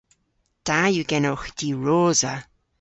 Da 0.65 0.79
yw 0.93 1.07
genowgh 1.11 1.47
diwrosa. 1.57 2.33